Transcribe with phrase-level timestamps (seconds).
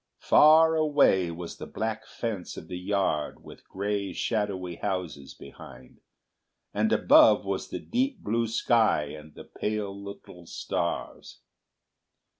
[0.17, 5.99] Far away was the black fence of the yard with grey shadowy houses behind,
[6.73, 11.41] and above was the deep blue sky and the pale little stars.